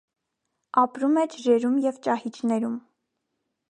[0.83, 2.85] Ապրում է ջրերում և ճահիճներում։